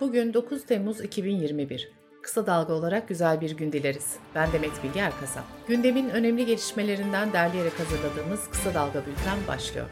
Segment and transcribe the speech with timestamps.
[0.00, 1.92] Bugün 9 Temmuz 2021.
[2.22, 4.16] Kısa dalga olarak güzel bir gün dileriz.
[4.34, 5.44] Ben Demet Bilge Erkasap.
[5.68, 9.86] Gündemin önemli gelişmelerinden derleyerek hazırladığımız Kısa Dalga Bülten başlıyor.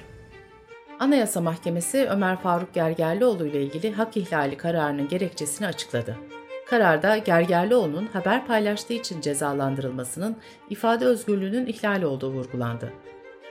[0.98, 6.16] Anayasa Mahkemesi Ömer Faruk Gergerlioğlu ile ilgili hak ihlali kararının gerekçesini açıkladı.
[6.66, 10.36] Kararda Gergerlioğlu'nun haber paylaştığı için cezalandırılmasının
[10.70, 12.92] ifade özgürlüğünün ihlali olduğu vurgulandı.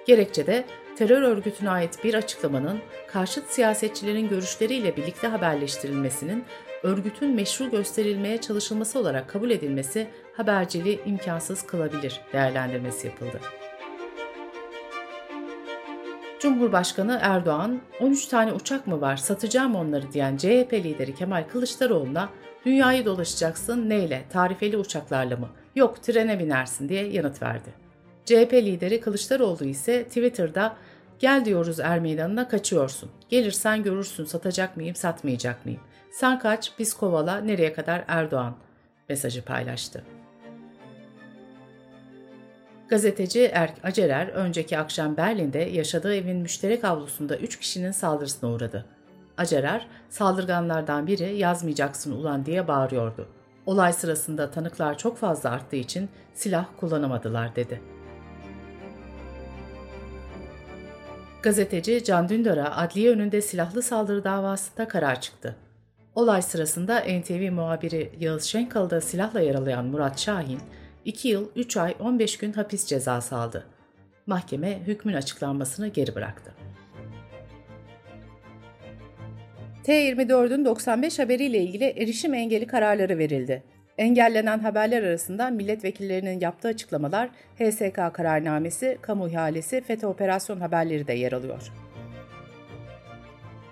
[0.08, 0.66] Gerekçede
[0.98, 6.46] terör örgütüne ait bir açıklamanın karşıt siyasetçilerin görüşleriyle birlikte haberleştirilmesinin
[6.84, 13.40] örgütün meşru gösterilmeye çalışılması olarak kabul edilmesi haberciliği imkansız kılabilir değerlendirmesi yapıldı.
[16.40, 22.30] Cumhurbaşkanı Erdoğan, 13 tane uçak mı var satacağım onları diyen CHP lideri Kemal Kılıçdaroğlu'na
[22.66, 27.87] dünyayı dolaşacaksın neyle, tarifeli uçaklarla mı, yok trene binersin diye yanıt verdi.
[28.28, 30.76] CHP lideri Kılıçdaroğlu ise Twitter'da
[31.20, 33.10] gel diyoruz er meydanına kaçıyorsun.
[33.30, 35.82] Gelirsen görürsün satacak mıyım satmayacak mıyım.
[36.12, 38.56] Sen kaç biz kovala nereye kadar Erdoğan
[39.10, 40.04] mesajı paylaştı.
[42.90, 48.86] Gazeteci Erk Acerer önceki akşam Berlin'de yaşadığı evin müşterek avlusunda 3 kişinin saldırısına uğradı.
[49.38, 53.28] Acerer, saldırganlardan biri yazmayacaksın ulan diye bağırıyordu.
[53.66, 57.97] Olay sırasında tanıklar çok fazla arttığı için silah kullanamadılar dedi.
[61.44, 65.56] Gazeteci Can Dündar'a adliye önünde silahlı saldırı davasında karar çıktı.
[66.16, 70.60] Olay sırasında NTV muhabiri Yağız Şenkal'da silahla yaralayan Murat Şahin,
[71.06, 73.66] 2 yıl 3 ay 15 gün hapis cezası aldı.
[74.26, 76.54] Mahkeme hükmün açıklanmasını geri bıraktı.
[79.84, 83.64] T24'ün 95 haberiyle ilgili erişim engeli kararları verildi.
[83.98, 91.32] Engellenen haberler arasında milletvekillerinin yaptığı açıklamalar, HSK kararnamesi, kamu ihalesi, FETÖ operasyon haberleri de yer
[91.32, 91.72] alıyor.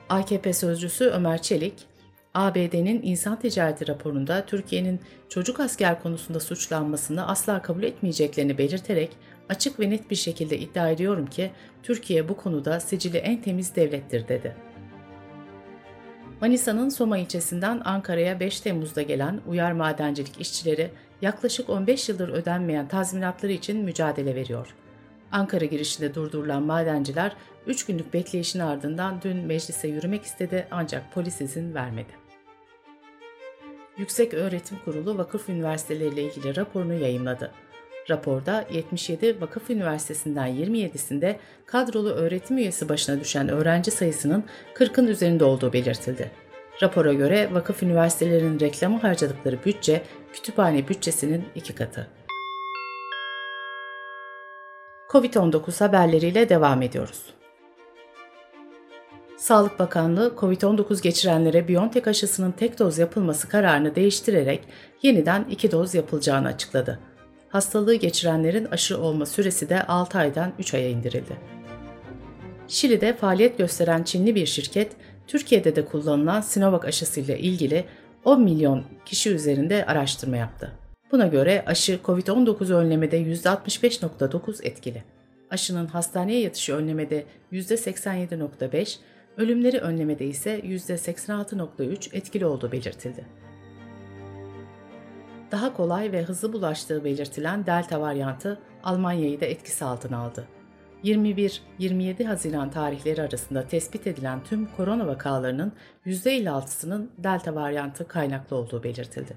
[0.09, 1.87] AKP sözcüsü Ömer Çelik,
[2.33, 9.09] ABD'nin insan ticareti raporunda Türkiye'nin çocuk asker konusunda suçlanmasını asla kabul etmeyeceklerini belirterek
[9.49, 11.51] açık ve net bir şekilde iddia ediyorum ki
[11.83, 14.55] Türkiye bu konuda sicili en temiz devlettir dedi.
[16.41, 20.91] Manisa'nın Soma ilçesinden Ankara'ya 5 Temmuz'da gelen uyar madencilik işçileri
[21.21, 24.75] yaklaşık 15 yıldır ödenmeyen tazminatları için mücadele veriyor.
[25.31, 27.35] Ankara girişinde durdurulan madenciler
[27.67, 32.11] 3 günlük bekleyişin ardından dün meclise yürümek istedi ancak polis izin vermedi.
[33.97, 37.51] Yüksek Öğretim Kurulu vakıf üniversiteleriyle ilgili raporunu yayımladı.
[38.09, 41.35] Raporda 77 vakıf üniversitesinden 27'sinde
[41.65, 44.43] kadrolu öğretim üyesi başına düşen öğrenci sayısının
[44.75, 46.31] 40'ın üzerinde olduğu belirtildi.
[46.81, 50.01] Rapora göre vakıf üniversitelerinin reklamı harcadıkları bütçe
[50.33, 52.07] kütüphane bütçesinin iki katı.
[55.09, 57.21] Covid-19 haberleriyle devam ediyoruz.
[59.37, 64.63] Sağlık Bakanlığı, COVID-19 geçirenlere Biontech aşısının tek doz yapılması kararını değiştirerek
[65.01, 66.99] yeniden iki doz yapılacağını açıkladı
[67.55, 71.37] hastalığı geçirenlerin aşı olma süresi de 6 aydan 3 aya indirildi.
[72.67, 74.91] Şili'de faaliyet gösteren Çinli bir şirket,
[75.27, 77.85] Türkiye'de de kullanılan Sinovac aşısıyla ilgili
[78.25, 80.71] 10 milyon kişi üzerinde araştırma yaptı.
[81.11, 85.03] Buna göre aşı COVID-19 önlemede %65.9 etkili.
[85.49, 88.95] Aşının hastaneye yatışı önlemede %87.5,
[89.37, 93.44] ölümleri önlemede ise %86.3 etkili olduğu belirtildi
[95.55, 100.47] daha kolay ve hızlı bulaştığı belirtilen Delta varyantı Almanya'yı da etkisi altına aldı.
[101.03, 105.73] 21-27 Haziran tarihleri arasında tespit edilen tüm korona vakalarının
[106.05, 109.35] %56'sının Delta varyantı kaynaklı olduğu belirtildi.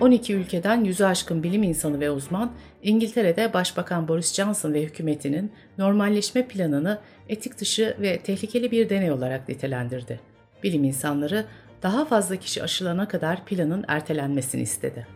[0.00, 6.48] 12 ülkeden yüzü aşkın bilim insanı ve uzman, İngiltere'de Başbakan Boris Johnson ve hükümetinin normalleşme
[6.48, 6.98] planını
[7.28, 10.20] etik dışı ve tehlikeli bir deney olarak nitelendirdi.
[10.62, 11.44] Bilim insanları
[11.84, 15.06] daha fazla kişi aşılana kadar planın ertelenmesini istedi.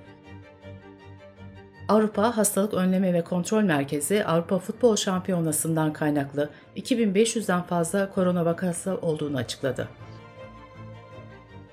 [1.89, 9.37] Avrupa Hastalık Önleme ve Kontrol Merkezi Avrupa Futbol Şampiyonası'ndan kaynaklı 2500'den fazla korona vakası olduğunu
[9.37, 9.89] açıkladı.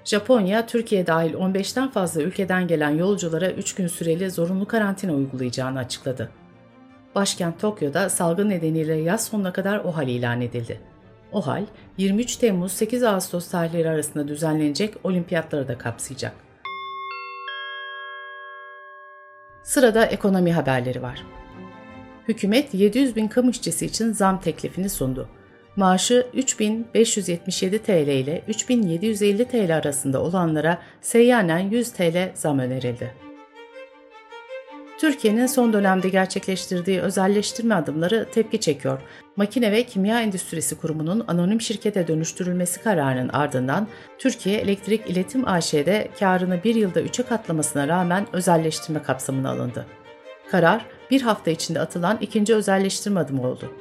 [0.06, 6.32] Japonya, Türkiye dahil 15'ten fazla ülkeden gelen yolculara 3 gün süreli zorunlu karantina uygulayacağını açıkladı.
[7.16, 10.95] Başkent Tokyo'da salgın nedeniyle yaz sonuna kadar OHAL ilan edildi.
[11.36, 11.66] O hal
[11.98, 16.34] 23 Temmuz 8 Ağustos tarihleri arasında düzenlenecek olimpiyatları da kapsayacak.
[19.64, 21.26] Sırada ekonomi haberleri var.
[22.28, 25.30] Hükümet 700 bin kamu işçisi için zam teklifini sundu.
[25.76, 33.25] Maaşı 3577 TL ile 3750 TL arasında olanlara seyyanen 100 TL zam önerildi.
[34.98, 39.02] Türkiye'nin son dönemde gerçekleştirdiği özelleştirme adımları tepki çekiyor.
[39.36, 43.88] Makine ve Kimya Endüstrisi Kurumu'nun anonim şirkete dönüştürülmesi kararının ardından
[44.18, 49.86] Türkiye Elektrik İletim AŞ'de karını bir yılda üçe katlamasına rağmen özelleştirme kapsamına alındı.
[50.52, 53.72] Karar, bir hafta içinde atılan ikinci özelleştirme adımı oldu.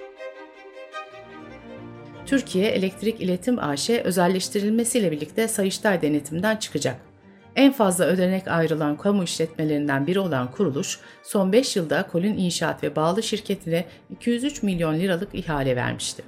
[2.27, 7.14] Türkiye Elektrik İletim AŞ özelleştirilmesiyle birlikte Sayıştay denetimden çıkacak.
[7.57, 12.97] En fazla ödenek ayrılan kamu işletmelerinden biri olan kuruluş, son 5 yılda Kolin İnşaat ve
[12.97, 16.23] bağlı şirketine 203 milyon liralık ihale vermişti.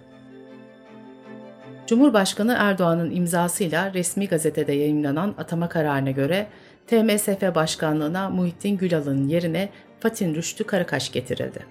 [1.86, 6.46] Cumhurbaşkanı Erdoğan'ın imzasıyla resmi gazetede yayınlanan atama kararına göre
[6.86, 9.68] TMSF Başkanlığına Muhittin Gülal'ın yerine
[10.00, 11.66] Fatin Rüştü Karakaş getirildi.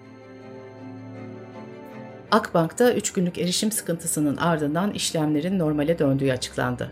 [2.31, 6.91] Akbank'ta 3 günlük erişim sıkıntısının ardından işlemlerin normale döndüğü açıklandı.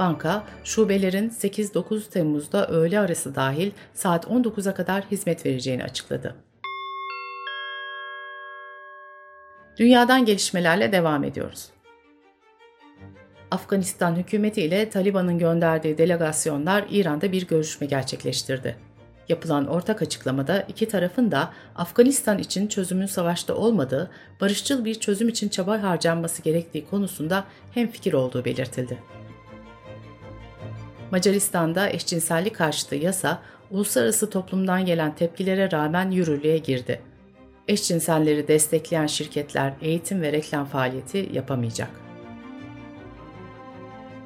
[0.00, 6.36] Banka, şubelerin 8-9 Temmuz'da öğle arası dahil saat 19'a kadar hizmet vereceğini açıkladı.
[9.76, 11.68] Dünyadan gelişmelerle devam ediyoruz.
[13.50, 18.76] Afganistan hükümeti ile Taliban'ın gönderdiği delegasyonlar İran'da bir görüşme gerçekleştirdi.
[19.28, 24.10] Yapılan ortak açıklamada iki tarafın da Afganistan için çözümün savaşta olmadığı,
[24.40, 27.44] barışçıl bir çözüm için çaba harcanması gerektiği konusunda
[27.74, 29.19] hemfikir olduğu belirtildi.
[31.10, 37.00] Macaristan'da eşcinsellik karşıtı yasa, uluslararası toplumdan gelen tepkilere rağmen yürürlüğe girdi.
[37.68, 41.90] Eşcinselleri destekleyen şirketler eğitim ve reklam faaliyeti yapamayacak.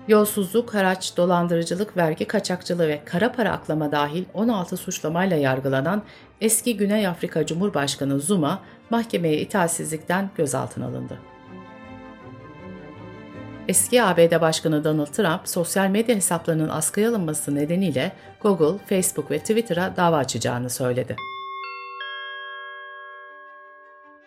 [0.08, 6.02] Yolsuzluk, haraç, dolandırıcılık, vergi kaçakçılığı ve kara para aklama dahil 16 suçlamayla yargılanan
[6.40, 11.18] eski Güney Afrika Cumhurbaşkanı Zuma mahkemeye itaatsizlikten gözaltına alındı.
[13.68, 19.96] Eski ABD Başkanı Donald Trump, sosyal medya hesaplarının askıya alınması nedeniyle Google, Facebook ve Twitter'a
[19.96, 21.16] dava açacağını söyledi.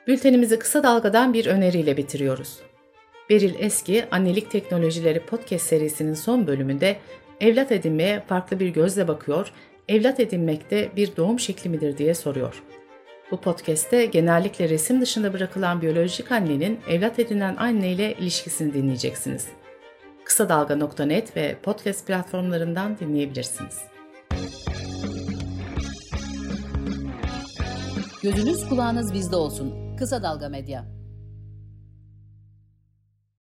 [0.07, 2.59] Bültenimizi kısa dalgadan bir öneriyle bitiriyoruz.
[3.29, 6.97] Beril Eski, Annelik Teknolojileri podcast serisinin son bölümünde
[7.41, 9.51] evlat edinmeye farklı bir gözle bakıyor,
[9.87, 12.63] evlat edinmekte bir doğum şekli midir diye soruyor.
[13.31, 19.47] Bu podcast'te genellikle resim dışında bırakılan biyolojik annenin evlat edinen anne ile ilişkisini dinleyeceksiniz.
[20.25, 23.77] Kısa Dalga.net ve podcast platformlarından dinleyebilirsiniz.
[28.23, 29.95] Gözünüz kulağınız bizde olsun.
[29.97, 30.96] Kısa Dalga Medya.